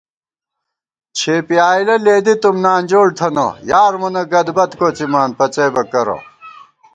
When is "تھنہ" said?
3.17-3.47